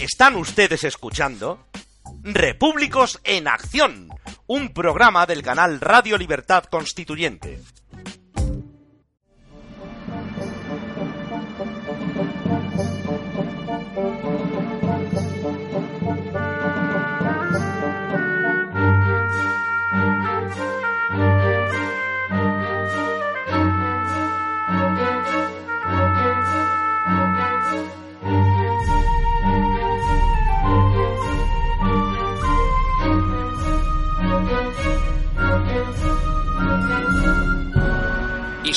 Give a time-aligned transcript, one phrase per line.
[0.00, 1.66] Están ustedes escuchando
[2.22, 4.08] Repúblicos en Acción,
[4.46, 7.60] un programa del canal Radio Libertad Constituyente.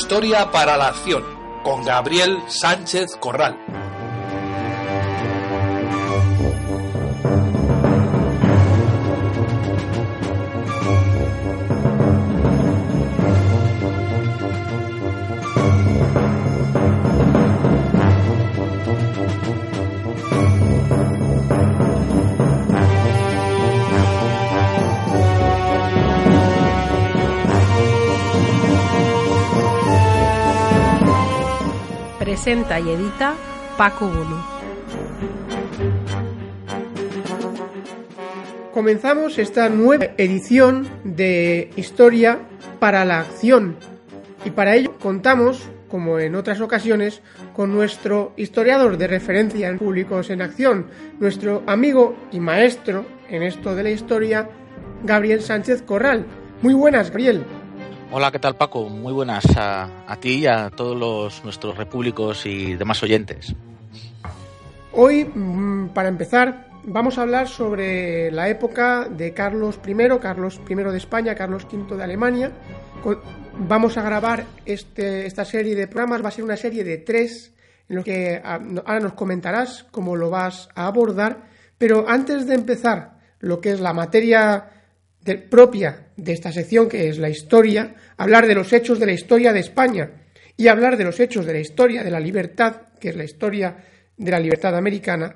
[0.01, 1.25] Historia para la Acción,
[1.61, 3.78] con Gabriel Sánchez Corral.
[32.49, 33.35] Presenta y edita
[33.77, 34.37] Paco Bulu.
[38.73, 42.39] Comenzamos esta nueva edición de Historia
[42.79, 43.75] para la Acción
[44.45, 47.21] y para ello contamos, como en otras ocasiones,
[47.55, 50.87] con nuestro historiador de referencia en Públicos en Acción,
[51.19, 54.49] nuestro amigo y maestro en esto de la historia,
[55.03, 56.25] Gabriel Sánchez Corral.
[56.63, 57.45] Muy buenas, Gabriel.
[58.11, 58.89] Hola, ¿qué tal Paco?
[58.89, 63.53] Muy buenas a, ti y a todos los, nuestros repúblicos y demás oyentes.
[64.93, 70.73] Hoy, mm, para empezar, vamos a hablar sobre la época de Carlos I, Carlos I
[70.73, 72.51] de España, Carlos V de Alemania.
[73.59, 77.53] Vamos a grabar este, esta serie de programas, va a ser una serie de tres,
[77.87, 81.43] en los que ahora nos comentarás cómo lo vas a abordar,
[81.77, 84.78] pero antes de empezar lo que es la materia
[85.21, 89.13] de, propia de esta sección, que es la historia, hablar de los hechos de la
[89.13, 90.11] historia de España
[90.57, 93.77] y hablar de los hechos de la historia de la libertad, que es la historia
[94.17, 95.35] de la libertad americana,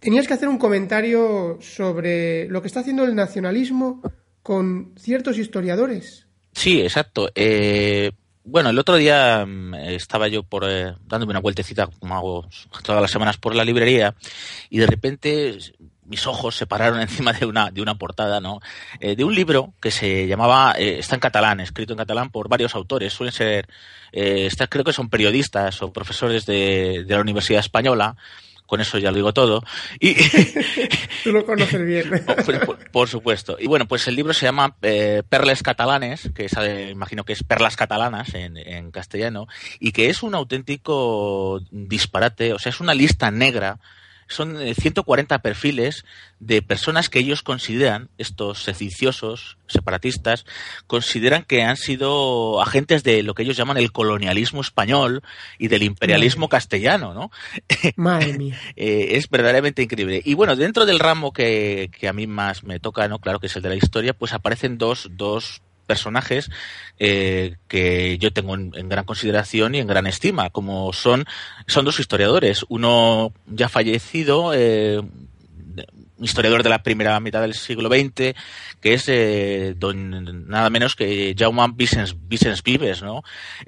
[0.00, 4.02] tenías que hacer un comentario sobre lo que está haciendo el nacionalismo
[4.42, 6.26] con ciertos historiadores.
[6.52, 7.30] Sí, exacto.
[7.34, 8.10] Eh,
[8.42, 9.46] bueno, el otro día
[9.82, 12.48] estaba yo por eh, dándome una vueltecita, como hago
[12.82, 14.14] todas las semanas, por la librería
[14.68, 15.58] y de repente
[16.10, 18.60] mis ojos se pararon encima de una, de una portada, ¿no?
[18.98, 22.48] Eh, de un libro que se llamaba, eh, está en catalán, escrito en catalán por
[22.48, 23.68] varios autores, suelen ser,
[24.12, 28.16] eh, creo que son periodistas o profesores de, de la Universidad Española,
[28.70, 29.64] con eso ya lo digo todo.
[29.98, 30.14] Y,
[31.24, 32.24] Tú lo conoces bien.
[32.64, 33.56] por, por, supuesto.
[33.58, 36.52] Y bueno, pues el libro se llama eh, Perles Catalanes, que es,
[36.88, 39.48] imagino que es Perlas Catalanas en, en, castellano,
[39.80, 43.80] y que es un auténtico disparate, o sea, es una lista negra
[44.34, 46.04] son 140 eh, perfiles
[46.38, 50.46] de personas que ellos consideran, estos sediciosos, separatistas,
[50.86, 55.22] consideran que han sido agentes de lo que ellos llaman el colonialismo español
[55.58, 56.50] y del imperialismo Madre.
[56.50, 57.30] castellano, ¿no?
[57.96, 58.58] Madre mía.
[58.76, 60.22] eh, es verdaderamente increíble.
[60.24, 63.18] Y bueno, dentro del ramo que, que a mí más me toca, ¿no?
[63.18, 66.52] Claro que es el de la historia, pues aparecen dos, dos personajes
[67.00, 71.24] eh, que yo tengo en, gran consideración y en gran estima, como son,
[71.66, 75.02] son dos historiadores, uno ya fallecido, eh,
[76.20, 78.34] historiador de la primera mitad del siglo XX,
[78.80, 83.22] que es eh, don, nada menos que Jaume Vicens, Vicens Vives, ¿no?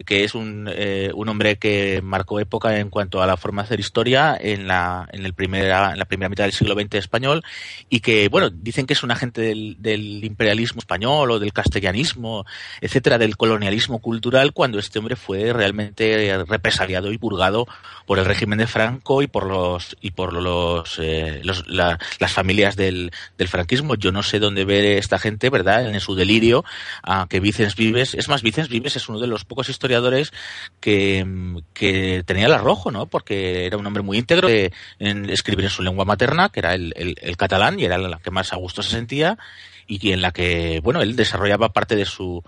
[0.04, 3.66] que es un, eh, un, hombre que marcó época en cuanto a la forma de
[3.66, 7.42] hacer historia en la, en, el primera, en la primera mitad del siglo XX español
[7.88, 12.44] y que, bueno, dicen que es un agente del, imperialismo español o del castellanismo,
[12.80, 17.66] etcétera, del colonialismo cultural, cuando este hombre fue realmente represaliado y purgado
[18.06, 23.10] por el régimen de Franco y por los, y por los, eh, las familias del,
[23.38, 23.94] del, franquismo.
[23.94, 26.64] Yo no sé dónde ve esta gente, ¿verdad?, en su delirio,
[27.02, 30.32] a que Vicens Vives, es más, Vicens Vives es uno de los pocos historiadores
[30.80, 31.26] que,
[31.72, 35.70] que tenía el arrojo, ¿no?, porque era un hombre muy íntegro de, en escribir en
[35.70, 38.82] su lengua materna, que era el, el catalán, y era la que más a gusto
[38.82, 39.38] se sentía,
[39.86, 42.42] y en la que, bueno, él desarrollaba parte de su,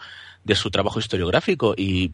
[0.44, 2.10] de su trabajo historiográfico y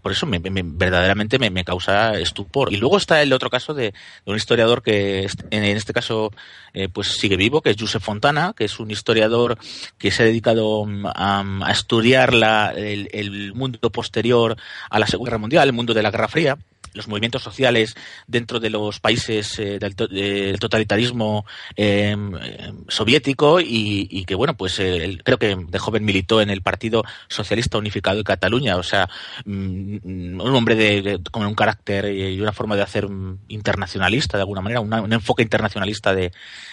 [0.00, 2.72] por eso me, verdaderamente me, causa estupor.
[2.72, 3.92] Y luego está el otro caso de,
[4.24, 6.32] un historiador que en, este caso
[6.72, 9.58] eh, pues sigue vivo, que es Josep Fontana, que es un historiador
[9.98, 14.56] que se ha dedicado mm, a, estudiar la, el, mundo posterior
[14.88, 16.56] a la Segunda Guerra Mundial, el mundo de la Guerra Fría
[16.96, 17.94] los movimientos sociales
[18.26, 21.44] dentro de los países eh, del, totalitarismo
[21.76, 26.62] em, em, soviético y, que bueno pues eh, creo que de joven militó en el
[26.62, 28.76] Partido Socialista Unificado de Cataluña.
[28.76, 29.08] O sea
[29.44, 33.06] mm, un hombre de, con un carácter y una forma de hacer
[33.48, 36.32] internacionalista de alguna manera un enfoque internacionalista de,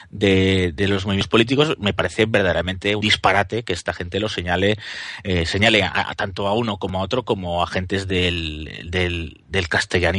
[0.10, 4.78] de, los movimientos políticos me parece verdaderamente un disparate que esta gente lo señale
[5.24, 10.12] eh, señale a, tanto a uno como a otro como agentes del, del, del castellano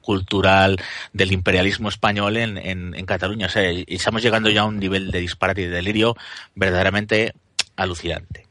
[0.00, 0.76] cultural
[1.12, 3.46] del imperialismo español en, en, Cataluña.
[3.46, 6.16] O sea, estamos llegando ya a un nivel de disparate y de delirio
[6.54, 7.34] verdaderamente
[7.76, 8.46] alucinante.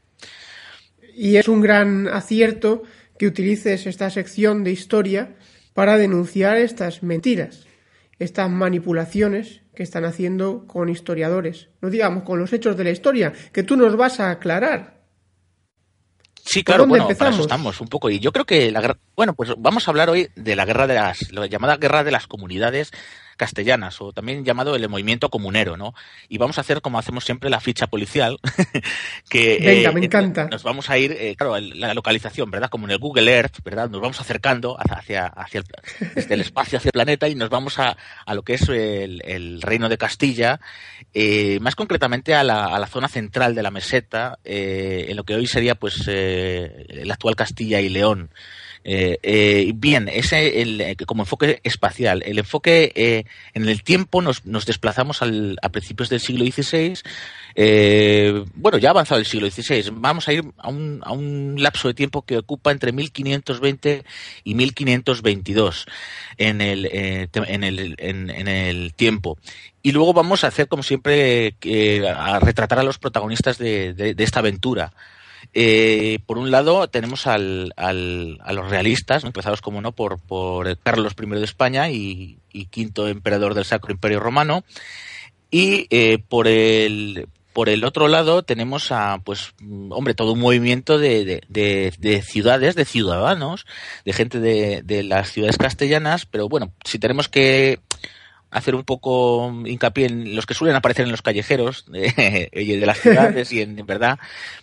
[1.14, 2.82] Y es un gran acierto
[3.18, 5.34] que utilices esta sección de historia
[5.74, 7.66] para denunciar estas mentiras,
[8.18, 13.32] estas manipulaciones que están haciendo con historiadores, no digamos con los hechos de la historia,
[13.52, 14.97] que tú nos vas a aclarar.
[16.48, 18.08] Sí, claro, bueno, para eso estamos un poco.
[18.08, 20.94] Y yo creo que la bueno, pues vamos a hablar hoy de la guerra de
[20.94, 22.90] las, la llamada guerra de las comunidades
[23.38, 25.94] castellanas o también llamado el movimiento comunero, ¿no?
[26.28, 28.38] Y vamos a hacer como hacemos siempre la ficha policial,
[29.30, 30.48] que Venga, me eh, encanta.
[30.48, 32.68] nos vamos a ir, eh, claro, la localización, ¿verdad?
[32.68, 33.88] Como en el Google Earth, ¿verdad?
[33.88, 35.66] Nos vamos acercando hacia, hacia el,
[36.14, 37.96] desde el espacio hacia el planeta y nos vamos a,
[38.26, 40.60] a lo que es el, reino de Castilla,
[41.14, 45.34] eh, más concretamente a la, a la, zona central de la meseta, en lo que
[45.34, 48.30] hoy sería pues el actual Castilla y León.
[48.84, 52.22] Eh, eh, bien, ese el, eh, como enfoque espacial.
[52.24, 56.98] El enfoque eh, en el tiempo nos, nos desplazamos al, a principios del siglo XVI.
[57.54, 59.90] Eh, bueno, ya ha avanzado el siglo XVI.
[59.92, 64.04] Vamos a ir a un, a un lapso de tiempo que ocupa entre 1520
[64.44, 65.86] y 1522
[66.36, 69.38] en el, en el, en, el tiempo.
[69.82, 71.56] Y luego vamos a hacer, como siempre,
[72.14, 74.92] a retratar a los protagonistas de, de esta aventura.
[75.54, 80.78] Eh, por un lado tenemos al, al, a los realistas, empezados como no por, por
[80.78, 82.38] Carlos I de España y,
[82.70, 84.64] quinto emperador del Sacro Imperio Romano.
[85.50, 89.52] Y eh, por el por el otro lado tenemos a pues
[89.88, 93.66] hombre todo un movimiento de, de, de, de ciudades de ciudadanos
[94.04, 97.80] de gente de las ciudades castellanas pero bueno si tenemos que
[98.50, 102.98] hacer un poco hincapié en los que suelen aparecer en los callejeros de, de las
[102.98, 104.18] ciudades y en, verdad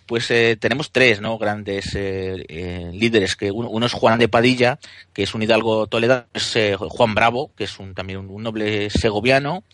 [0.06, 4.78] pues eh, tenemos tres no grandes eh, eh, líderes que uno, es Juan de Padilla
[5.12, 9.64] que es un hidalgo toledano es Juan Bravo que es un también un, noble segoviano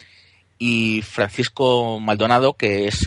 [0.64, 3.04] y Francisco Maldonado, que es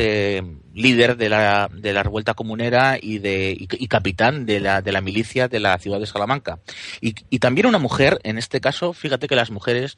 [0.75, 5.01] líder de la, de la revuelta comunera y, de, y, capitán de la, de la
[5.01, 6.59] milicia de la ciudad de Salamanca.
[7.01, 9.97] Y, y también una mujer, en este caso, fíjate que las mujeres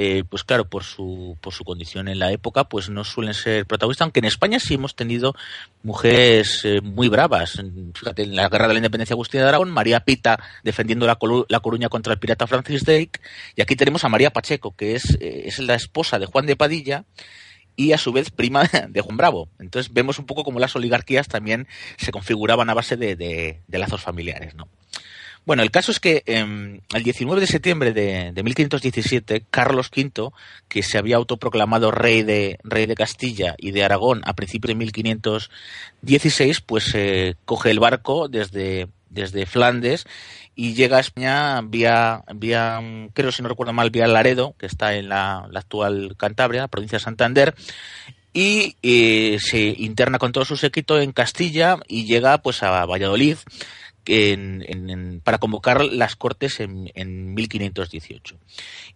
[0.00, 3.66] eh, pues claro, por su, por su condición en la época, pues no suelen ser
[3.66, 5.34] protagonistas, aunque en España sí hemos tenido
[5.82, 7.60] mujeres eh, muy bravas.
[7.94, 11.18] Fíjate, en la Guerra de la Independencia Agustina de Aragón, María Pita defendiendo la,
[11.48, 13.18] la Coruña contra el pirata Francis Drake,
[13.56, 16.54] y aquí tenemos a María Pacheco, que es, eh, es la esposa de Juan de
[16.54, 17.04] Padilla,
[17.78, 19.48] y a su vez prima de Juan Bravo.
[19.60, 24.02] Entonces vemos un poco cómo las oligarquías también se configuraban a base de, de, lazos
[24.02, 24.68] familiares, ¿no?
[25.46, 30.30] Bueno, el caso es que eh, el 19 de septiembre de, de, 1517, Carlos V,
[30.66, 34.74] que se había autoproclamado rey de, rey de Castilla y de Aragón a principios de
[34.74, 40.04] 1516, pues eh, coge el barco desde, desde Flandes
[40.60, 42.80] y llega a España vía, vía,
[43.14, 46.98] creo si no recuerdo mal, vía Laredo, que está en la, la actual Cantabria, provincia
[46.98, 47.54] de Santander,
[48.32, 53.36] y eh, se interna con todo su séquito en Castilla y llega pues a Valladolid
[54.08, 58.36] en, en, para convocar las Cortes en, en 1518.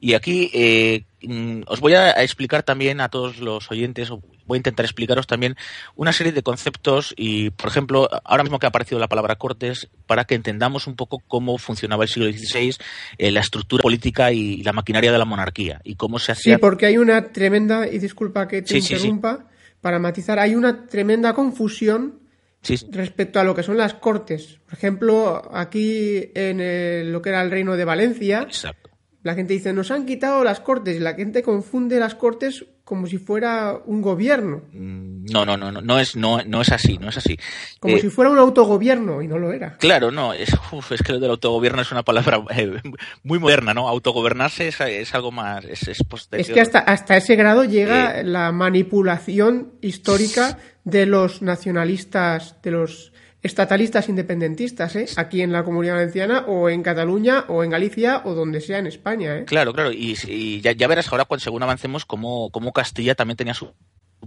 [0.01, 4.57] Y aquí eh, mm, os voy a explicar también a todos los oyentes, voy a
[4.57, 5.57] intentar explicaros también
[5.95, 9.89] una serie de conceptos y, por ejemplo, ahora mismo que ha aparecido la palabra Cortes,
[10.07, 12.77] para que entendamos un poco cómo funcionaba el siglo XVI,
[13.19, 16.55] eh, la estructura política y la maquinaria de la monarquía y cómo se hacía.
[16.55, 19.75] Sí, porque hay una tremenda, y disculpa que te sí, interrumpa, sí, sí.
[19.81, 22.22] para matizar, hay una tremenda confusión
[22.63, 22.77] Sí.
[22.91, 24.59] respecto a lo que son las cortes.
[24.65, 28.91] Por ejemplo, aquí en el, lo que era el reino de Valencia, Exacto.
[29.23, 33.07] la gente dice, nos han quitado las cortes, y la gente confunde las cortes como
[33.07, 34.63] si fuera un gobierno.
[34.73, 37.39] No, no, no, no, no es, no, no es así, no es así.
[37.79, 39.77] Como eh, si fuera un autogobierno, y no lo era.
[39.79, 42.81] Claro, no, es, uf, es que lo del autogobierno es una palabra eh,
[43.23, 43.89] muy moderna, ¿no?
[43.89, 46.47] Autogobernarse es, es algo más, es, es posterior.
[46.47, 52.71] Es que hasta, hasta ese grado llega eh, la manipulación histórica de los nacionalistas, de
[52.71, 53.13] los
[53.43, 55.07] estatalistas independentistas, ¿eh?
[55.17, 58.87] Aquí en la Comunidad Valenciana o en Cataluña o en Galicia o donde sea en
[58.87, 59.45] España, ¿eh?
[59.45, 59.91] Claro, claro.
[59.93, 63.73] Y, ya, ya, verás ahora, cuando, según avancemos, cómo, cómo Castilla también tenía su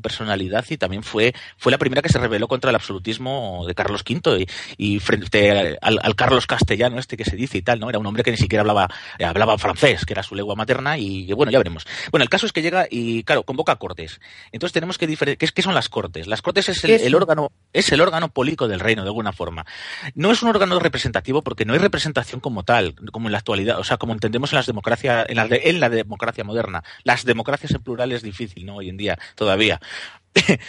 [0.02, 4.04] personalidad y también fue, fue la primera que se rebeló contra el absolutismo de Carlos
[4.08, 4.48] V
[4.78, 7.90] y, frente al, Carlos castellano este que se dice y tal, ¿no?
[7.90, 8.90] Era un hombre que ni siquiera hablaba,
[9.24, 11.86] hablaba francés, que era su lengua materna y bueno, ya veremos.
[12.12, 14.20] Bueno, el caso es que llega y, claro, convoca cortes.
[14.52, 16.28] Entonces tenemos que diferenciar, ¿qué, son las cortes?
[16.28, 19.66] Las cortes es el, órgano, es el órgano político del reino, de alguna forma.
[20.14, 23.80] No es un órgano representativo porque no hay representación como tal, como en la actualidad,
[23.80, 26.84] o sea, como entendemos en las democracias, en la, en la democracia moderna.
[27.04, 28.78] Las democracias en plural es difícil, ¿no?
[28.78, 29.80] Hoy en día, todavía.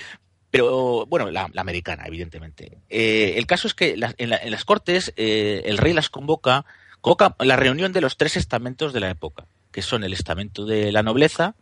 [0.51, 2.79] Pero bueno, la, americana, evidentemente.
[2.89, 6.65] Eh, el caso es que en, las Cortes eh, el rey las convoca,
[7.01, 10.93] convoca la reunión de los tres estamentos de la época, que son el estamento de
[10.93, 11.57] la nobleza,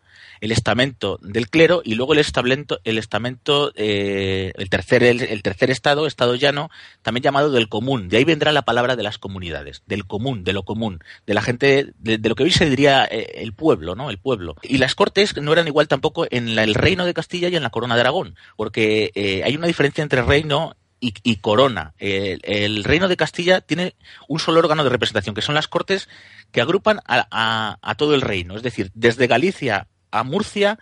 [0.45, 5.71] el estamento del clero y luego el estamento, el estamento, eh, el tercer, el, tercer
[5.71, 6.69] estado, estado llano,
[7.01, 8.11] también llamado del común.
[8.11, 11.41] De ahí vendrá la palabra de las comunidades, del común, de lo común, de la
[11.41, 14.11] gente, de, lo que hoy se diría eh, el pueblo, ¿no?
[14.11, 14.55] El pueblo.
[14.63, 17.71] Y las cortes no eran igual tampoco en el reino de Castilla y en la
[17.71, 21.95] corona de Aragón, porque eh, hay una diferencia entre reino y, corona.
[21.99, 23.95] El, reino de Castilla tiene
[24.27, 26.09] un solo órgano de representación, que son las cortes
[26.51, 28.57] que agrupan a, a, todo el reino.
[28.57, 30.79] Es decir, desde Galicia a Murcia,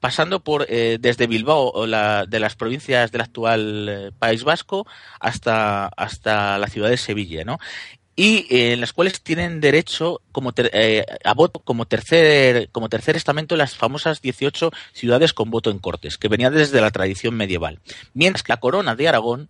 [0.00, 4.86] pasando por eh, desde Bilbao la, de las provincias del actual eh, País Vasco
[5.20, 7.58] hasta, hasta la ciudad de Sevilla, ¿no?
[8.16, 10.52] y eh, en las cuales tienen derecho como
[11.24, 16.18] a voto como tercer como tercer estamento las famosas 18 ciudades con voto en cortes
[16.18, 17.80] que venía desde la tradición medieval
[18.12, 19.48] mientras que la corona de Aragón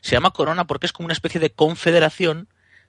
[0.00, 2.48] se llama corona porque es como una especie de confederación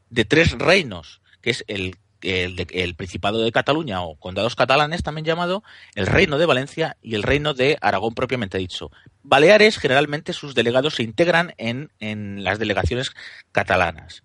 [0.09, 5.63] de tres reinos que es el el, Principado de Cataluña o condados catalanes también llamado,
[5.95, 8.91] el Reino de Valencia y el Reino de Aragón propiamente dicho.
[9.23, 13.11] Baleares generalmente sus delegados se integran en, en las delegaciones
[13.51, 14.23] catalanas.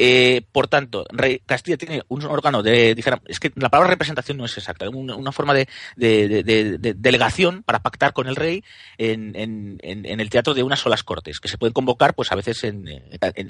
[0.00, 1.04] Eh, por tanto,
[1.44, 2.92] Castilla tiene un órgano de,
[3.26, 5.66] es que la palabra representación no es exacta, una, una forma de,
[6.96, 8.62] delegación para pactar con el rey
[8.96, 9.34] en,
[9.82, 12.86] el teatro de unas solas cortes, que se pueden convocar, pues a veces en,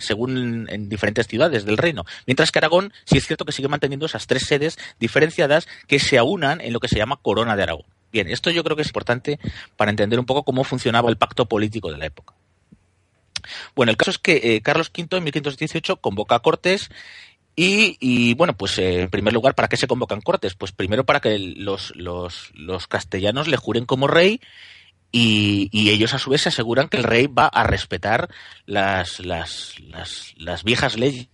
[0.00, 2.06] según en diferentes ciudades del reino.
[2.26, 6.16] Mientras que Aragón sí es cierto que sigue manteniendo esas tres sedes diferenciadas que se
[6.16, 7.86] aunan en lo que se llama Corona de Aragón.
[8.10, 9.38] Bien, esto yo creo que es importante
[9.76, 12.34] para entender un poco cómo funcionaba el pacto político de la época.
[13.74, 16.90] Bueno, el caso es que eh, Carlos V en 1518 convoca a Cortes
[17.60, 20.54] y, bueno, pues eh, en primer lugar, ¿para qué se convocan Cortes?
[20.54, 24.40] Pues primero para que los, los, los castellanos le juren como rey
[25.10, 28.28] y, y, ellos a su vez se aseguran que el rey va a respetar
[28.64, 31.28] las, las, las, las viejas leyes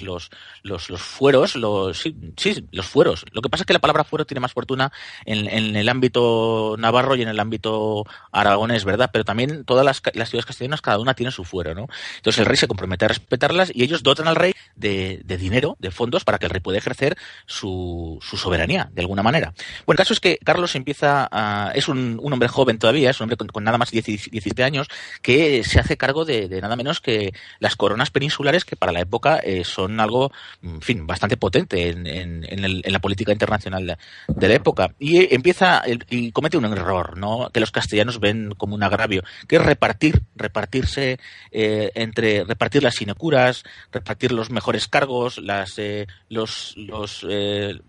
[0.00, 0.30] los,
[0.62, 3.24] los, los fueros, los, sí, sí, los fueros.
[3.32, 4.92] Lo que pasa es que la palabra fuero tiene más fortuna
[5.24, 9.10] en, el ámbito navarro y en el ámbito aragonés, ¿verdad?
[9.12, 11.88] Pero también todas las, las, ciudades castellanas, cada una tiene su fuero, ¿no?
[12.16, 15.76] Entonces el rey se compromete a respetarlas y ellos dotan al rey de, de dinero,
[15.80, 17.16] de fondos, para que el rey pueda ejercer
[17.46, 19.52] su, su soberanía, de alguna manera.
[19.86, 23.20] Bueno, el caso es que Carlos empieza a, es un, un hombre joven todavía, es
[23.20, 24.88] un hombre con, nada más de 17 años,
[25.22, 29.38] que se hace cargo de, nada menos que las coronas peninsulares que para la época
[29.38, 30.32] eh, son son algo,
[30.62, 33.96] en fin, bastante potente en, en, la política internacional
[34.28, 34.94] de, la época.
[34.98, 37.50] Y empieza y comete un error, ¿no?
[37.52, 41.18] Que los castellanos ven como un agravio, que es repartir, repartirse
[41.50, 47.80] eh, entre, repartir las sinecuras, repartir los mejores cargos, las, eh, los, los eh,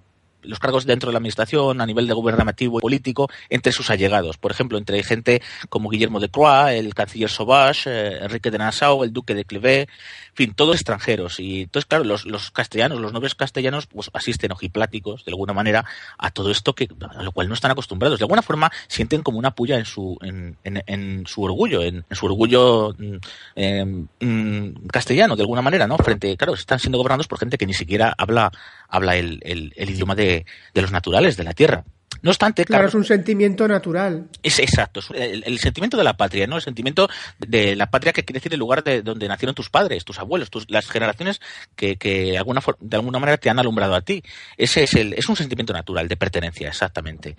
[0.43, 4.37] los cargos dentro de la administración, a nivel de gubernativo y político, entre sus allegados.
[4.37, 9.03] Por ejemplo, entre gente como Guillermo de Croix, el canciller Sauvage, eh, Enrique de Nassau,
[9.03, 11.39] el duque de Clevé, en fin, todos extranjeros.
[11.39, 15.85] Y entonces, claro, los, los castellanos, los nobles castellanos, pues asisten ojipláticos, de alguna manera,
[16.17, 18.19] a todo esto que, a lo cual no están acostumbrados.
[18.19, 22.25] De alguna forma, sienten como una puya en su, en, en, su orgullo, en, su
[22.25, 23.15] orgullo mm,
[23.55, 25.97] em, mm, castellano, de alguna manera, ¿no?
[25.97, 28.51] Frente, claro, están siendo gobernados por gente que ni siquiera habla,
[28.91, 31.83] habla el, el, el idioma de de, los naturales, de la tierra.
[32.21, 34.27] No obstante, claro, es un sentimiento natural.
[34.43, 36.57] Es exacto, el, sentimiento de la patria, ¿no?
[36.57, 37.09] El sentimiento
[37.39, 40.51] de la patria que quiere decir el lugar de donde nacieron tus padres, tus abuelos,
[40.51, 41.41] tus, las generaciones
[41.75, 44.23] que, que alguna, de alguna manera te han alumbrado a ti.
[44.55, 47.35] Ese es el, es un sentimiento natural de pertenencia, exactamente.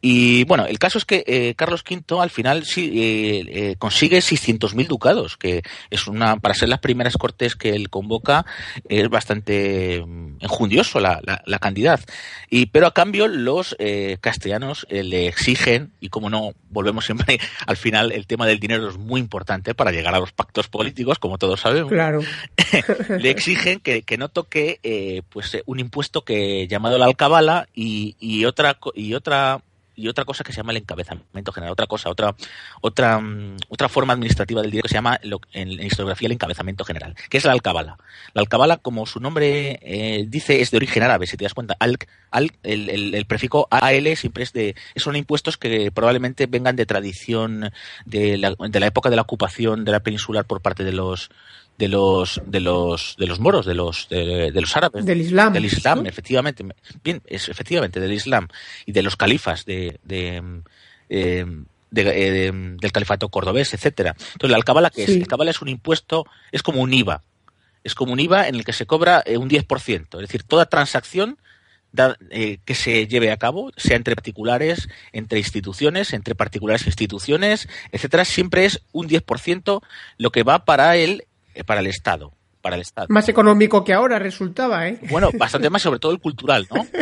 [0.00, 4.18] Y bueno, el caso es que eh, Carlos V al final sí eh, eh, consigue
[4.18, 8.46] 600.000 ducados, que es una, para ser las primeras cortes que él convoca,
[8.88, 12.00] es bastante mm, enjundioso la, la, la cantidad.
[12.48, 13.76] Y, pero a cambio los
[14.18, 18.88] castellanos eh, le exigen, y como no, volvemos siempre al final, el tema del dinero
[18.88, 21.90] es muy importante para llegar a los pactos políticos, como todos sabemos.
[21.90, 22.20] Claro.
[23.18, 28.16] le exigen que, que no toque eh, pues un impuesto que llamado la alcabala y,
[28.20, 29.60] y otra y otra
[29.96, 32.34] y otra cosa que se llama el encabezamiento general, otra cosa, otra
[32.80, 35.18] otra mm, otra forma administrativa del dinero que se llama
[35.52, 37.98] en, historiografía el encabezamiento general, que es la alcabala.
[38.32, 41.76] La alcabala, como su nombre eh, dice, es de origen árabe, si te das cuenta.
[41.78, 41.98] Al,
[42.30, 47.70] al el, el, prefijo AL siempre es de son impuestos que probablemente vengan de tradición
[48.04, 51.30] de la, de la época de la ocupación de la peninsular por parte de los
[51.78, 55.04] de los de los de los moros de los de, los árabes.
[55.04, 55.52] Del islam.
[55.52, 56.64] Del islam efectivamente.
[57.02, 58.48] Bien es efectivamente del islam.
[58.86, 60.42] Y de los califas de, de,
[61.08, 61.46] eh,
[61.96, 64.14] eh, del califato cordobés etcétera.
[64.18, 67.22] Entonces la alcabala que es el alcabala es un impuesto es como un IVA.
[67.82, 70.66] Es como un IVA en el que se cobra eh, un 10% es decir toda
[70.66, 71.38] transacción
[72.64, 78.24] que se lleve a cabo, sea entre particulares, entre instituciones, entre particulares e instituciones, etcétera,
[78.24, 79.80] siempre es un 10%
[80.18, 81.24] lo que va para el
[81.62, 82.32] para el Estado
[82.64, 83.08] para el Estado.
[83.10, 84.98] Más económico que ahora resultaba, ¿eh?
[85.10, 86.86] Bueno, bastante más, sobre todo el cultural, ¿no?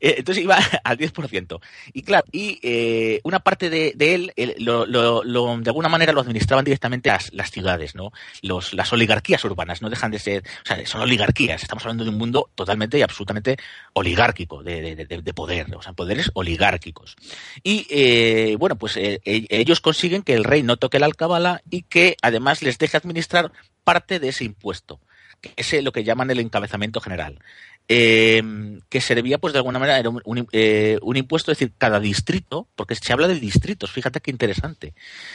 [0.00, 1.60] Eh, entonces iba al 10%.
[1.92, 7.10] Y claro, y eh, una parte de, él, lo, de alguna manera lo administraban directamente
[7.10, 8.10] las, las ciudades, ¿no?
[8.40, 11.62] Los, las oligarquías urbanas, no dejan de ser, o sea, son oligarquías.
[11.62, 13.58] Estamos hablando de un mundo totalmente y absolutamente
[13.92, 17.16] oligárquico, de, de, poder, o sea, poderes oligárquicos.
[17.62, 21.82] Y, eh, bueno, pues e, ellos consiguen que el rey no toque la alcabala y
[21.82, 23.52] que además les deje administrar
[23.92, 25.00] parte de ese impuesto,
[25.40, 27.40] que es lo que llaman el encabezamiento general.
[27.88, 28.40] Eh,
[28.88, 30.10] que servía, pues de alguna manera, era
[30.52, 34.94] eh, un, impuesto, es decir, cada distrito, porque se habla de distritos, fíjate qué interesante.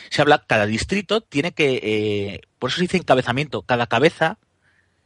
[0.10, 4.38] Se habla, cada distrito tiene que, eh, por eso se dice encabezamiento, cada cabeza,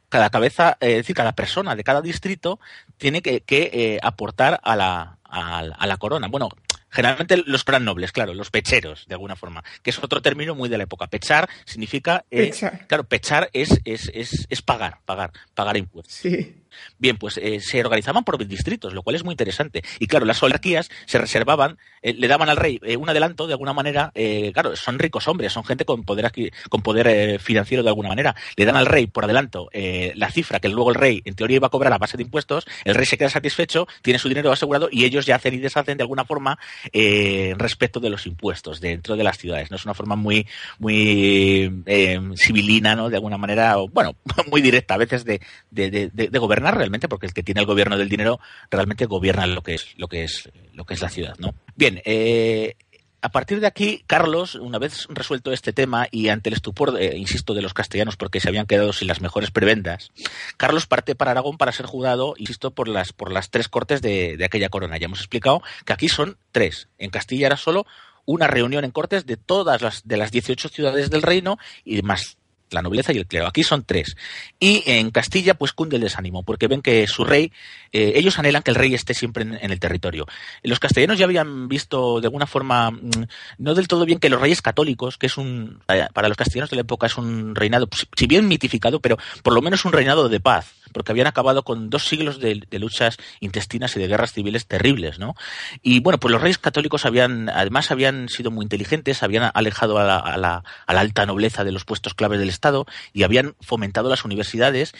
[0.08, 2.60] cada cabeza, es decir, cada persona de cada distrito
[2.98, 6.28] tiene que, aportar a la, a la corona.
[6.28, 6.50] Bueno,
[6.90, 10.68] Generalmente los gran nobles, claro, los pecheros, de alguna forma, que es otro término muy
[10.68, 11.06] de la época.
[11.06, 12.52] Pechar significa, eh,
[12.88, 16.14] claro, pechar es, es, es, es, pagar, pagar, pagar impuestos.
[16.14, 16.56] Sí.
[16.98, 19.82] Bien, pues eh, se organizaban por distritos, lo cual es muy interesante.
[19.98, 23.72] Y claro, las oligarquías se reservaban, eh, le daban al rey un adelanto de alguna
[23.72, 24.12] manera.
[24.52, 28.34] claro, son ricos hombres, son gente con poder aquí, con poder financiero de alguna manera.
[28.56, 31.66] Le dan al rey por adelanto la cifra que luego el rey, en teoría, iba
[31.66, 32.66] a cobrar a base de impuestos.
[32.84, 35.98] El rey se queda satisfecho, tiene su dinero asegurado y ellos ya hacen y deshacen
[35.98, 36.58] de alguna forma
[36.92, 39.70] eh, respecto de los impuestos dentro de las ciudades.
[39.70, 40.46] No es una forma muy,
[40.78, 43.08] muy eh, civilina, ¿no?
[43.08, 44.16] De alguna manera, bueno,
[44.50, 45.40] muy directa a veces de,
[45.70, 48.40] de, gobernar realmente, porque el que tiene el gobierno del dinero
[48.70, 51.54] realmente gobierna lo que es, lo que es, lo que es la ciudad, ¿no?
[51.76, 52.76] Bien, eh,
[53.22, 57.16] a partir de aquí, Carlos, una vez resuelto este tema y ante el estupor, eh,
[57.16, 60.10] insisto, de los castellanos porque se habían quedado sin las mejores prebendas,
[60.56, 64.36] Carlos parte para Aragón para ser juzgado, insisto, por las, por las tres cortes de,
[64.36, 64.96] de aquella corona.
[64.96, 66.88] Ya hemos explicado que aquí son tres.
[66.98, 67.86] En Castilla era solo
[68.24, 72.38] una reunión en cortes de todas las de las 18 ciudades del reino y más
[72.70, 73.46] la nobleza y el clero.
[73.46, 74.16] Aquí son tres.
[74.58, 77.52] Y en Castilla, pues cunde el desánimo, porque ven que su rey,
[77.92, 80.26] eh, ellos anhelan que el rey esté siempre en, el territorio.
[80.62, 83.26] Los castellanos ya habían visto de alguna forma, mm,
[83.58, 85.80] no del todo bien, que los reyes católicos, que es un,
[86.12, 89.62] para los castellanos de la época es un reinado, si bien mitificado, pero por lo
[89.62, 94.00] menos un reinado de paz, porque habían acabado con dos siglos de, luchas intestinas y
[94.00, 95.34] de guerras civiles terribles, ¿no?
[95.82, 100.04] Y bueno, pues los reyes católicos habían, además habían sido muy inteligentes, habían alejado a
[100.04, 104.24] la, a la, alta nobleza de los puestos claves del Estado y habían fomentado las
[104.24, 104.92] universidades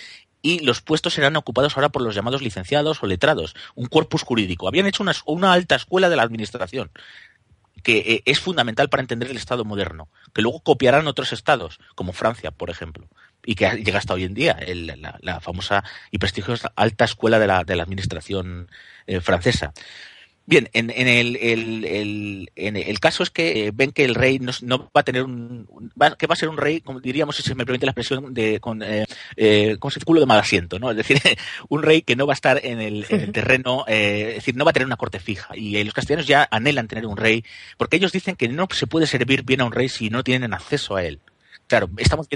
[0.43, 4.69] y los puestos serán ocupados ahora por los llamados licenciados o letrados, un corpus jurídico.
[4.69, 6.91] Habían hecho una, una alta escuela de la administración
[7.83, 12.13] que eh, es fundamental para entender el Estado moderno, que luego copiarán otros estados, como
[12.13, 13.09] Francia, por ejemplo,
[13.45, 17.47] y que llega hasta hoy en día, la, la, famosa y prestigiosa alta escuela de
[17.47, 18.69] la, de la administración
[19.07, 19.73] eh, francesa.
[20.51, 24.41] Bien, en, en el, el, en el, caso es que eh, ven que el rey
[24.41, 25.69] no, no va a tener un,
[26.19, 28.59] que va a ser un rey, como diríamos, si se me permite la expresión, de,
[28.59, 30.91] con, eh, eh, culo de mal asiento, ¿no?
[30.91, 31.21] Es decir,
[31.69, 34.65] un rey que no va a estar en el, en el terreno, es decir, no
[34.65, 35.57] va a tener una corte fija.
[35.57, 37.45] Y los castellanos ya anhelan tener un rey,
[37.77, 40.53] porque ellos dicen que no se puede servir bien a un rey si no tienen
[40.53, 41.21] acceso a él.
[41.71, 42.27] Claro, estamos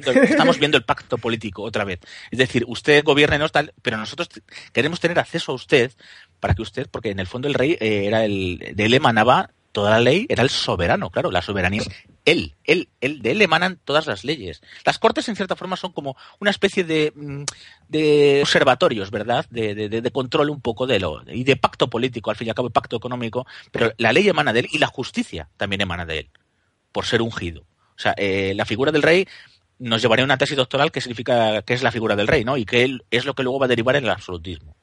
[0.61, 1.99] viendo, el pacto político otra vez.
[2.31, 4.29] Es decir, usted gobierna tal, pero nosotros
[4.73, 5.91] queremos tener acceso a usted
[6.39, 9.51] para que usted, porque en el fondo el rey eh, era el, de él emanaba
[9.73, 11.89] toda la ley, era el soberano, claro, la soberanía es
[12.25, 14.63] él, él, él, de él emanan todas las leyes.
[14.85, 17.43] Las cortes, en cierta forma, son como una especie de, mm,
[18.41, 19.47] observatorios, ¿verdad?
[19.51, 22.51] De, de, de, control un poco de lo, y de pacto político, al fin y
[22.51, 26.07] al cabo, pacto económico, pero la ley emana de él y la justicia también emana
[26.07, 26.31] de él,
[26.93, 27.65] por ser ungido.
[27.97, 29.27] O sea, eh, la figura del rey
[29.79, 32.57] nos llevaría a una tesis doctoral que significa que es la figura del rey, ¿no?
[32.57, 34.77] Y que él es lo que luego va a derivar en el absolutismo.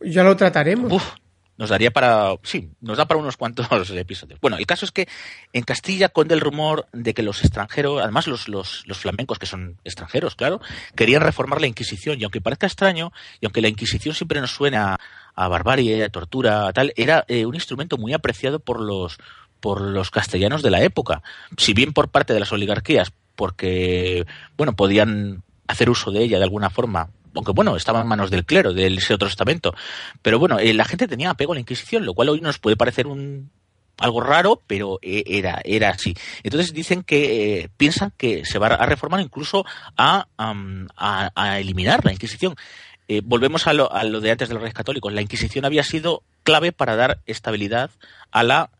[0.00, 0.92] Ya lo trataremos.
[0.92, 1.14] Uf,
[1.60, 4.40] nos daría para, sí, nos da para unos cuantos episodios.
[4.40, 5.06] Bueno, el caso es que
[5.52, 9.44] en Castilla conde el rumor de que los extranjeros, además los, los, los flamencos, que
[9.44, 10.62] son extranjeros, claro,
[10.96, 12.18] querían reformar la Inquisición.
[12.18, 13.12] Y aunque parezca extraño,
[13.42, 14.98] y aunque la Inquisición siempre nos suena
[15.34, 19.18] a, barbarie, a tortura, a tal, era eh, un instrumento muy apreciado por los,
[19.60, 21.22] por los castellanos de la época.
[21.56, 26.44] Si bien por parte de las oligarquías, porque, bueno, podían hacer uso de ella de
[26.44, 29.74] alguna forma aunque bueno, estaba en manos del clero, del ese otro estamento.
[30.22, 32.76] Pero bueno, eh, la gente tenía apego a la Inquisición, lo cual hoy nos puede
[32.76, 33.50] parecer un
[33.98, 36.14] algo raro, pero eh, era, era así.
[36.42, 42.12] Entonces dicen que eh, piensan que se va a reformar incluso a, a, eliminar la
[42.12, 42.56] Inquisición.
[43.24, 45.12] volvemos a lo, a lo de antes de los reyes católicos.
[45.12, 47.90] La Inquisición había sido clave para dar estabilidad
[48.30, 48.70] a la,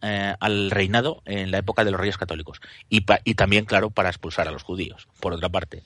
[0.41, 4.49] al reinado en la época de los reyes católicos y, y también, claro, para expulsar
[4.49, 5.83] a los judíos, por otra parte.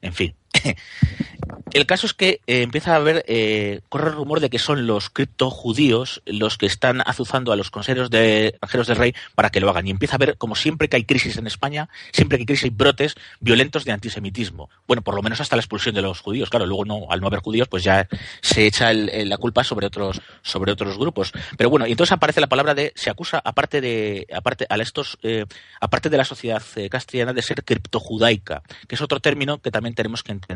[0.00, 0.34] En fin,
[1.72, 4.86] el caso es que eh, empieza a haber, eh, corre el rumor de que son
[4.86, 9.60] los criptojudíos los que están azuzando a los consejeros de extranjeros del rey para que
[9.60, 9.86] lo hagan.
[9.86, 12.64] Y empieza a ver, como siempre que hay crisis en España, siempre que hay crisis
[12.64, 14.68] hay brotes violentos de antisemitismo.
[14.86, 16.50] Bueno, por lo menos hasta la expulsión de los judíos.
[16.50, 18.08] Claro, luego no, al no haber judíos, pues ya
[18.42, 21.32] se echa la culpa sobre otros, sobre otros grupos.
[21.56, 25.18] Pero bueno, y entonces aparece la palabra de, se acusa, aparte de, aparte, a estos,
[25.22, 25.46] eh,
[25.80, 30.22] aparte de la sociedad castellana, de ser criptojudaica, que es otro término que también tenemos
[30.22, 30.49] que entender.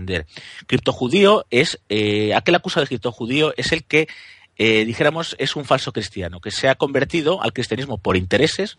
[0.67, 4.09] Criptojudío es, eh, aquel acusado de criptojudío es el que,
[4.57, 8.79] eh, dijéramos, es un falso cristiano, que se ha convertido al cristianismo por intereses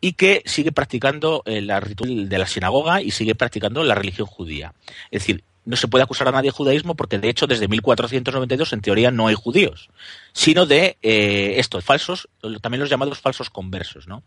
[0.00, 4.26] y que sigue practicando eh, la ritual de la sinagoga y sigue practicando la religión
[4.26, 4.74] judía.
[5.10, 8.72] Es decir, no se puede acusar a nadie de judaísmo porque de hecho desde 1492
[8.72, 9.90] en teoría no hay judíos,
[10.32, 12.28] sino de eh, estos falsos,
[12.62, 14.22] también los llamados falsos conversos, ¿no?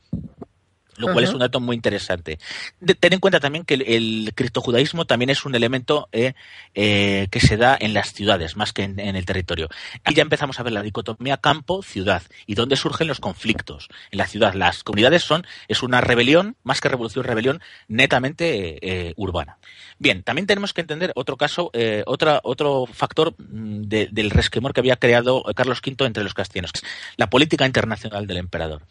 [0.98, 2.40] Lo cual es un dato muy interesante.
[3.00, 6.34] ten en cuenta también que el, criptojudaísmo también es un elemento eh,
[6.76, 9.70] eh, que se da en las ciudades más que en, el territorio.
[10.04, 13.90] Aquí ya empezamos a ver la dicotomía campo-ciudad y dónde surgen los conflictos.
[14.12, 19.14] En la ciudad las comunidades son es una rebelión, más que revolución, rebelión netamente eh,
[19.16, 19.58] urbana.
[20.00, 21.72] Bien, también tenemos que entender otro caso,
[22.06, 26.72] otra, otro factor mm, del resquemor que había creado Carlos V entre los castellanos,
[27.18, 28.82] la política internacional del emperador.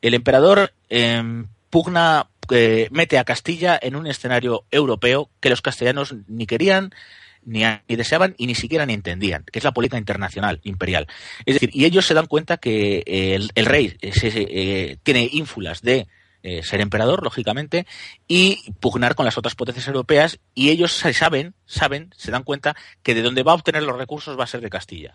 [0.00, 6.14] El emperador em, pugna, eh, mete a Castilla en un escenario europeo que los castellanos
[6.28, 6.94] ni querían,
[7.46, 11.08] ni, deseaban y ni siquiera ni entendían, que es la política internacional imperial.
[11.46, 16.06] Es decir, y ellos se dan cuenta que eh, el, rey eh, tiene ínfulas de
[16.62, 17.86] ser emperador, lógicamente,
[18.26, 23.14] y pugnar con las otras potencias europeas, y ellos saben, saben, se dan cuenta que
[23.14, 25.14] de donde va a obtener los recursos va a ser de Castilla.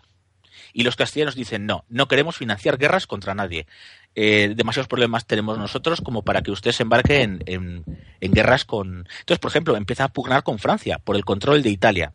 [0.72, 3.66] Y los castellanos dicen, no, no queremos financiar guerras contra nadie.
[4.14, 7.84] Eh, demasiados problemas tenemos nosotros como para que usted se embarque en, en,
[8.32, 9.06] guerras con...
[9.20, 12.12] Entonces, por ejemplo, empieza a pugnar con Francia por el control de Italia.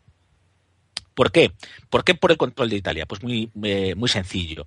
[1.14, 1.52] ¿Por qué?
[1.90, 3.06] ¿Por qué por el control de Italia?
[3.06, 4.66] Pues muy, eh, muy sencillo.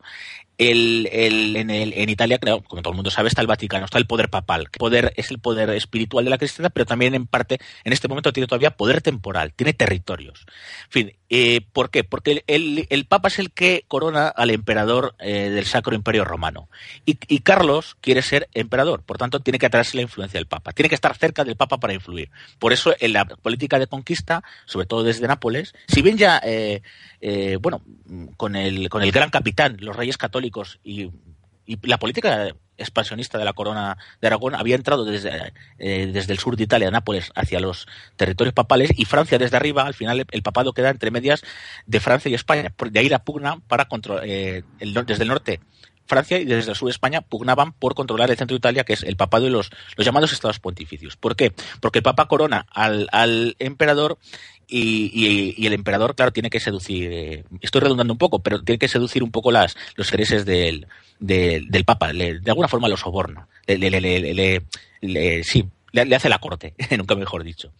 [0.57, 4.29] El, el, en, Italia, como todo el mundo sabe, está el Vaticano, está el poder
[4.29, 4.61] papal.
[4.61, 8.07] El poder es el poder espiritual de la cristiandad, pero también en parte, en este
[8.07, 10.45] momento tiene todavía poder temporal, tiene territorios.
[10.85, 12.03] En fin, eh, ¿por qué?
[12.03, 16.69] Porque el, el, Papa es el que corona al emperador eh, del Sacro Imperio Romano.
[17.05, 20.71] Y, y, Carlos quiere ser emperador, por tanto tiene que atraerse la influencia del Papa.
[20.71, 22.31] Tiene que estar cerca del Papa para influir.
[22.57, 26.81] Por eso en la política de conquista, sobre todo desde Nápoles, si bien ya, eh,
[27.21, 27.81] eh bueno,
[28.37, 31.11] con el, con el gran capitán, los reyes católicos, y,
[31.83, 36.55] la política expansionista de la corona de Aragón había entrado desde, eh, desde el sur
[36.55, 40.71] de Italia, Nápoles, hacia los territorios papales y Francia desde arriba, al final el, papado
[40.71, 41.43] queda entre medias
[41.85, 42.71] de Francia y España.
[42.89, 45.59] De ahí la pugna para controlar, desde el norte
[46.07, 48.93] Francia y desde el sur de España pugnaban por controlar el centro de Italia, que
[48.93, 51.17] es el papado y los, los llamados estados pontificios.
[51.17, 51.53] ¿Por qué?
[51.81, 54.17] Porque el papa corona al, al emperador
[54.67, 58.87] y, el emperador, claro, tiene que seducir, eh, estoy redundando un poco, pero tiene que
[58.87, 60.87] seducir un poco las, los intereses del,
[61.19, 64.61] del, Papa, de alguna forma lo soborna, le, le,
[65.01, 67.71] le, sí, le, hace la corte, nunca mejor dicho.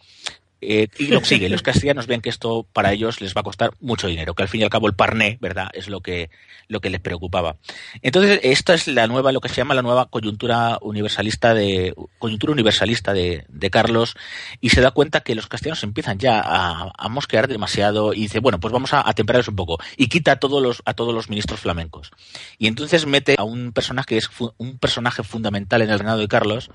[0.61, 1.49] Eh, y lo sigue.
[1.49, 4.49] Los castellanos ven que esto para ellos les va a costar mucho dinero, que al
[4.49, 6.29] fin y al cabo el parné, ¿verdad?, es lo que,
[6.67, 7.57] lo que les preocupaba.
[8.01, 12.53] Entonces, esta es la nueva, lo que se llama la nueva coyuntura universalista de, coyuntura
[12.53, 14.15] universalista de, Carlos,
[14.61, 18.39] y se da cuenta que los castellanos empiezan ya a, a mosquear demasiado y dice,
[18.39, 21.13] bueno, pues vamos a, a temperarlos un poco, y quita a todos los, a todos
[21.13, 22.11] los ministros flamencos.
[22.57, 26.27] Y entonces mete a un personaje que es un personaje fundamental en el reinado de
[26.27, 26.69] Carlos,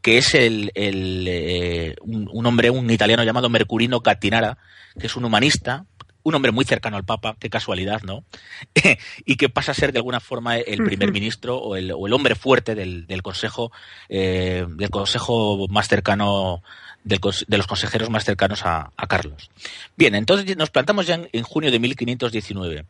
[0.00, 4.58] que es el, el eh, un, un hombre, un italiano llamado Mercurino Catinara,
[4.98, 5.86] que es un humanista,
[6.22, 8.24] un hombre muy cercano al Papa, qué casualidad, ¿no?
[9.24, 12.12] y que pasa a ser de alguna forma el primer ministro o el, o el
[12.12, 13.72] hombre fuerte del, del Consejo,
[14.08, 16.62] eh, del Consejo más cercano,
[17.04, 19.50] del, de los consejeros más cercanos a, a, Carlos.
[19.96, 22.84] Bien, entonces nos plantamos ya en, en junio de 1519.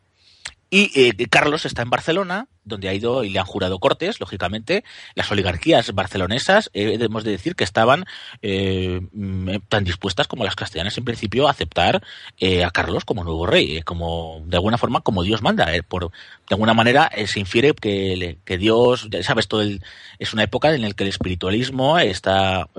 [0.69, 4.83] Y eh, Carlos está en Barcelona, donde ha ido y le han jurado cortes, lógicamente.
[5.15, 8.05] Las oligarquías barcelonesas, eh, debemos de decir que estaban
[8.43, 12.03] eh, mm, tan dispuestas como las castellanas en principio a aceptar
[12.37, 15.75] eh, a Carlos como nuevo rey, eh, como de alguna forma como Dios manda.
[15.75, 16.11] eh, por, de
[16.51, 19.81] alguna manera se infiere que, que Dios, ya sabes, todo el,
[20.19, 22.69] es una época en la que el espiritualismo está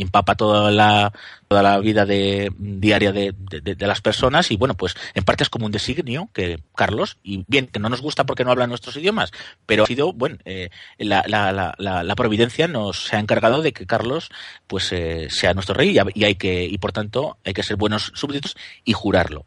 [0.00, 1.12] mm, impapa toda la
[1.48, 5.66] toda la vida diaria de, de- las personas y bueno pues en parte es como
[5.66, 9.32] un designio que Carlos y bien que no nos gusta porque no habla nuestros idiomas
[9.66, 13.86] pero ha sido bueno eh, la, la, la, la, providencia nos ha encargado de que
[13.86, 14.30] Carlos
[14.68, 17.76] pues eh, sea nuestro rey y, y hay que y por tanto hay que ser
[17.76, 19.44] buenos súbditos y jurarlo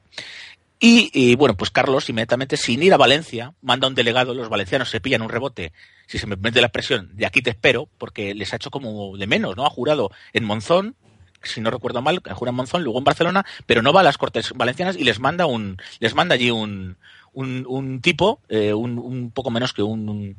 [0.80, 4.90] y, y, bueno, pues Carlos inmediatamente, sin ir a Valencia, manda un delegado, los valencianos
[4.90, 5.72] se pillan un rebote,
[6.08, 9.16] si se me mete la presión, de aquí te espero, porque les ha hecho como
[9.18, 9.66] de menos, ¿no?
[9.66, 10.96] Ha jurado en Monzón,
[11.42, 14.18] si no recuerdo mal, jura en Monzón, luego en Barcelona, pero no va a las
[14.18, 16.98] Cortes Valencianas y les manda un, les manda allí un,
[17.34, 20.38] un, un tipo, eh, un, un poco menos que un,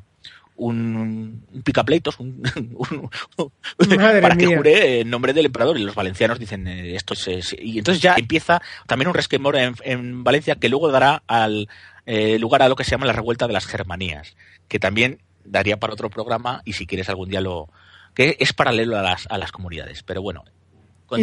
[0.57, 2.41] un un, picapleitos un,
[4.21, 7.55] para que jure en nombre del emperador y los valencianos dicen eh, esto es, es-
[7.59, 11.67] y entonces ya empieza también un resquemor en, en Valencia que luego dará al
[12.05, 14.35] eh, lugar a lo que se llama la revuelta de las Germanías
[14.67, 17.69] que también daría para otro programa y si quieres algún día lo
[18.13, 20.43] que es paralelo a las, a las comunidades pero bueno
[21.05, 21.19] con,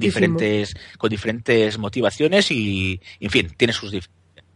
[0.00, 3.90] diferentes con diferentes motivaciones y en fin tiene sus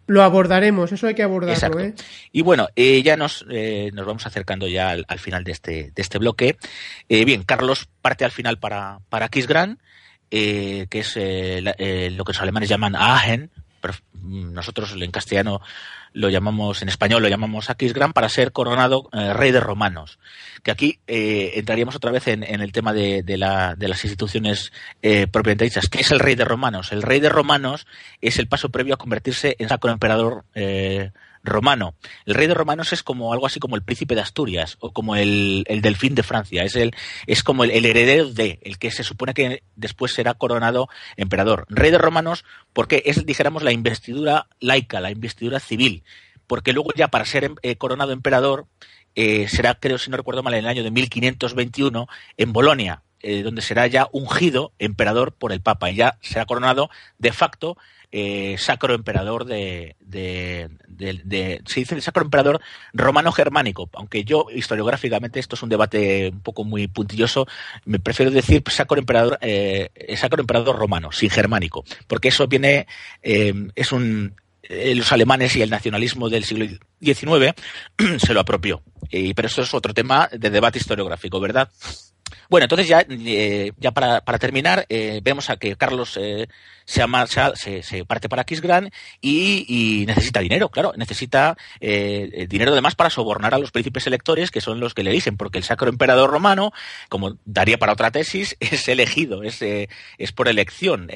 [0.07, 1.81] Lo abordaremos, eso hay que abordarlo.
[1.81, 1.95] ¿eh?
[2.33, 5.90] Y bueno, eh, ya nos, eh, nos vamos acercando ya al, al final de este,
[5.95, 6.57] de este bloque.
[7.09, 9.81] Eh, bien, Carlos parte al final para, para Kisgrán,
[10.31, 14.95] eh, que es eh, la- eh, lo que los alemanes llaman Aachen, pero mm, nosotros
[15.01, 15.61] en castellano
[16.16, 20.18] lo llamamos, en español lo llamamos Aquisgrán, para ser coronado eh, rey de romanos.
[20.62, 24.72] Que aquí eh, entraríamos otra vez en, el tema de, de, la, de las instituciones
[25.02, 25.90] eh, propiamente dichas.
[25.90, 26.90] ¿Qué es el rey de romanos?
[26.90, 27.87] El rey de romanos
[28.22, 31.12] es el paso previo a convertirse en sacro emperador eh,
[31.46, 31.94] romano.
[32.26, 35.16] El rey de romanos es como algo así como el príncipe de Asturias o como
[35.16, 36.64] el, el delfín de Francia.
[36.64, 36.94] Es, el,
[37.26, 41.66] es como el, el heredero de, el que se supone que después será coronado emperador.
[41.68, 46.04] Rey de romanos porque es, dijéramos, la investidura laica, la investidura civil.
[46.46, 48.66] Porque luego ya para ser eh, coronado emperador
[49.14, 52.06] eh, será, creo, si no recuerdo mal, en el año de 1521
[52.37, 55.91] en Bolonia, eh, donde será ya ungido emperador por el Papa.
[55.91, 57.77] Y ya será coronado de facto
[58.12, 62.61] eh, sacro emperador de, de, de, de- se dice sacro emperador
[62.93, 63.91] romano germánico.
[63.95, 67.47] Aunque yo historiográficamente esto es un debate un poco muy puntilloso
[67.85, 71.85] me prefiero decir sacro emperador eh, sacro emperador romano sin germánico.
[72.07, 72.87] Porque eso viene
[73.23, 76.67] eh, es un eh, los alemanes y el nacionalismo del siglo
[77.01, 77.55] XIX
[78.19, 78.83] se lo apropió.
[79.11, 81.69] Eh, pero eso es otro tema de debate historiográfico verdad
[82.48, 86.48] bueno, entonces ya, eh, ya para, para terminar, eh, vemos a que Carlos eh,
[86.87, 87.05] se,
[87.57, 93.11] se, se parte para Kisgrán y, necesita dinero, claro, necesita eh, eh, dinero además para
[93.11, 96.31] sobornar a los príncipes electores, que son los que le eligen, porque el sacro emperador
[96.31, 96.72] romano,
[97.09, 101.11] como daría para otra tesis, es elegido, es, eh, es por elección.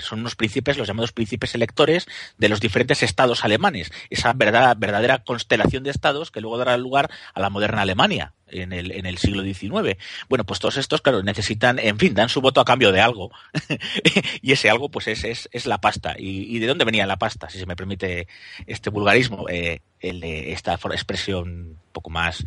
[0.00, 2.06] Son unos príncipes, los llamados príncipes electores
[2.38, 7.10] de los diferentes estados alemanes, esa verdad, verdadera constelación de estados que luego dará lugar
[7.34, 9.96] a la moderna Alemania en el, en el siglo XIX.
[10.28, 13.30] Bueno, pues todos estos, claro, necesitan, en fin, dan su voto a cambio de algo.
[14.42, 16.14] y ese algo, pues es, es, es la pasta.
[16.18, 17.48] ¿Y, ¿Y de dónde venía la pasta?
[17.50, 18.28] Si se me permite
[18.66, 22.44] este vulgarismo, eh, el esta expresión un poco más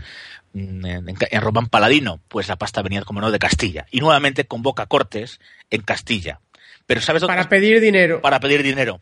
[0.54, 3.86] mm, en román paladino, pues la pasta venía, como no, de Castilla.
[3.92, 5.40] Y nuevamente convoca cortes
[5.70, 6.40] en Castilla.
[6.86, 7.36] Pero ¿sabes dónde?
[7.36, 8.22] Para pedir dinero.
[8.22, 9.02] para pedir dinero.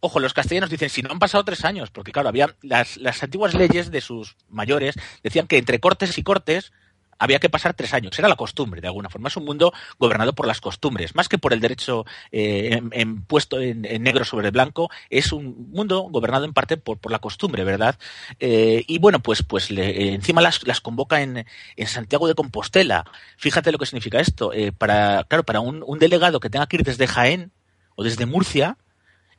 [0.00, 3.20] Ojo, los castellanos dicen, si no han pasado tres años, porque claro, había las, las
[3.22, 6.72] antiguas leyes de sus mayores decían que entre cortes y cortes
[7.18, 8.18] había que pasar tres años.
[8.18, 9.28] Era la costumbre, de alguna forma.
[9.28, 13.22] Es un mundo gobernado por las costumbres, más que por el derecho eh, en, en
[13.22, 14.90] puesto en, en negro sobre blanco.
[15.10, 17.98] Es un mundo gobernado en parte por, por la costumbre, ¿verdad?
[18.40, 21.44] Eh, y bueno, pues, pues le, eh, encima las, las convoca en,
[21.76, 23.04] en Santiago de Compostela.
[23.36, 24.52] Fíjate lo que significa esto.
[24.52, 27.52] Eh, para, claro, para un, un delegado que tenga que ir desde Jaén
[27.96, 28.76] o desde Murcia,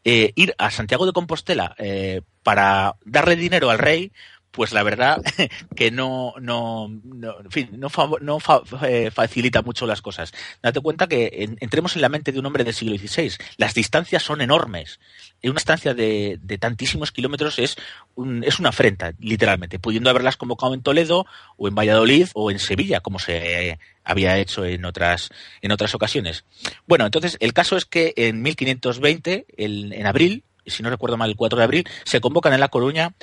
[0.03, 4.11] eh, ir a Santiago de Compostela eh, para darle dinero al rey,
[4.51, 5.21] pues la verdad
[5.75, 8.39] que no, no, no fin, no, fa, no
[8.83, 10.33] eh, facilita mucho las cosas.
[10.61, 13.33] Date cuenta que en, entremos en la mente de un hombre del siglo XVI.
[13.57, 14.99] Las distancias son enormes.
[15.43, 17.77] Una distancia de, de tantísimos kilómetros es,
[18.15, 21.25] un, es una afrenta, literalmente, pudiendo haberlas convocado en Toledo
[21.57, 25.29] o en Valladolid o en Sevilla, como se eh, había hecho en otras,
[25.61, 26.45] en otras ocasiones.
[26.87, 31.29] Bueno, entonces el caso es que en 1520, el, en abril, si no recuerdo mal,
[31.29, 33.13] el 4 de abril, se convocan en La Coruña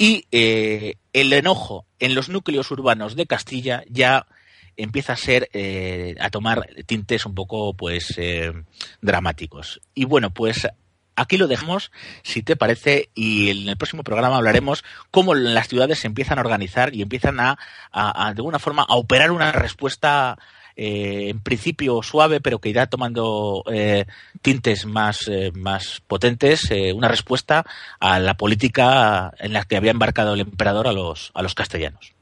[0.00, 4.26] y eh, el enojo en los núcleos urbanos de Castilla ya
[4.78, 8.50] empieza a ser eh, a tomar tintes un poco pues eh,
[9.02, 9.82] dramáticos.
[9.94, 10.66] Y bueno pues
[11.16, 15.98] aquí lo dejamos, si te parece, y en el próximo programa hablaremos cómo las ciudades
[15.98, 17.58] se empiezan a organizar y empiezan a,
[17.92, 20.38] a de alguna forma, a operar una respuesta
[20.76, 24.06] eh, en principio suave, pero que irá tomando eh,
[24.42, 27.64] tintes más, eh, más potentes, una respuesta
[27.98, 32.14] a la política en la que había embarcado el emperador a los, a los castellanos.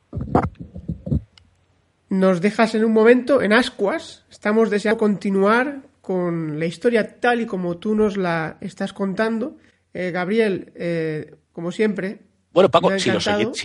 [2.08, 4.24] Nos dejas en un momento en ascuas.
[4.30, 9.56] Estamos deseando continuar con la historia tal y como tú nos la estás contando.
[9.92, 12.20] Gabriel, como siempre,
[12.52, 13.60] bueno, Paco, si los, oyentes,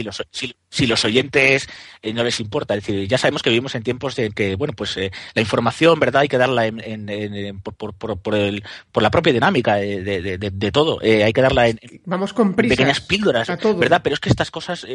[0.69, 1.69] si, los, oyentes
[2.01, 4.73] eh, no les importa, es decir, ya sabemos que vivimos en tiempos en que, bueno,
[4.75, 6.23] pues eh, la información, ¿verdad?
[6.23, 11.01] Hay que darla en, por, por, por, el, por la propia dinámica de, de, todo.
[11.01, 14.01] Eh, hay que darla en, Vamos con pequeñas píldoras, ¿verdad?
[14.03, 14.85] Pero es que estas cosas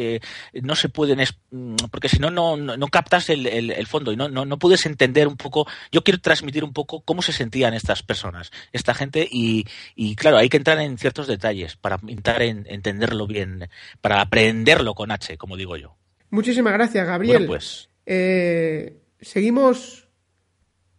[0.53, 4.29] no se pueden, mm, porque si no, no, no captas el, el, fondo y no,
[4.29, 5.67] no, no puedes entender un poco.
[5.91, 10.37] Yo quiero transmitir un poco cómo se sentían estas personas, esta gente, y, y claro,
[10.37, 13.69] hay que entrar en ciertos detalles para intentar entenderlo bien
[14.01, 15.97] para aprenderlo con H, como digo yo.
[16.31, 17.47] Muchísimas gracias, Gabriel.
[17.47, 17.91] pues.
[18.07, 20.09] Eh, seguimos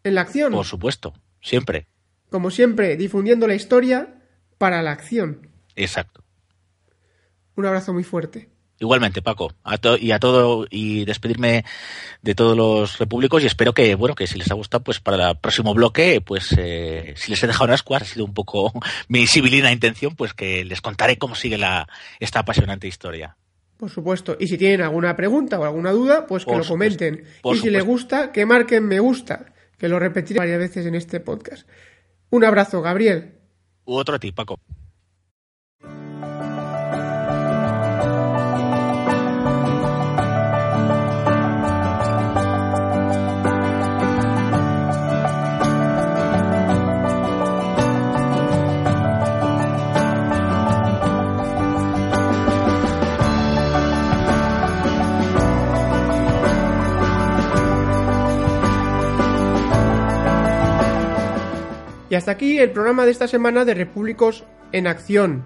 [0.03, 0.51] en la acción.
[0.53, 1.87] Por supuesto, siempre.
[2.29, 4.21] Como siempre, difundiendo la historia
[4.57, 5.49] para la acción.
[5.75, 6.23] Exacto.
[7.55, 8.49] Un abrazo muy fuerte.
[8.79, 9.51] Igualmente, Paco,
[9.99, 11.65] y a todo y despedirme
[12.21, 15.31] de todos los repúblicos y espero que bueno que si les ha gustado pues para
[15.31, 18.71] el próximo bloque pues eh, si les he dejado unas ha sido un poco
[19.09, 21.89] mi civilina intención pues que les contaré cómo sigue la
[22.21, 23.35] esta apasionante historia.
[23.75, 24.35] Por supuesto.
[24.39, 27.23] Y si tienen alguna pregunta o alguna duda, pues que lo comenten.
[27.45, 29.45] y si les gusta, que marquen me gusta,
[29.77, 31.65] que lo repetiré varias veces en este podcast.
[32.29, 33.35] Un abrazo, Gabriel.
[33.85, 34.59] otro a ti, Paco.
[62.09, 65.43] Y hasta aquí el programa de esta semana de Repúblicos en Acción.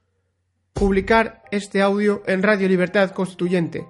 [0.73, 3.87] publicar este audio en Radio Libertad Constituyente.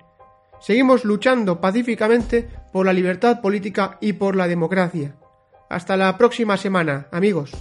[0.61, 5.15] Seguimos luchando pacíficamente por la libertad política y por la democracia.
[5.71, 7.53] Hasta la próxima semana, amigos.